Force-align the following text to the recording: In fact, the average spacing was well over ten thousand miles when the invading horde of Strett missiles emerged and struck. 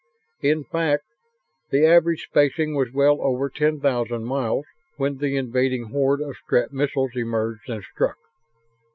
In 0.41 0.63
fact, 0.63 1.03
the 1.69 1.85
average 1.85 2.23
spacing 2.27 2.73
was 2.73 2.91
well 2.91 3.21
over 3.21 3.51
ten 3.51 3.79
thousand 3.79 4.23
miles 4.23 4.65
when 4.97 5.17
the 5.17 5.35
invading 5.37 5.89
horde 5.89 6.21
of 6.21 6.37
Strett 6.37 6.73
missiles 6.73 7.11
emerged 7.13 7.69
and 7.69 7.83
struck. 7.83 8.17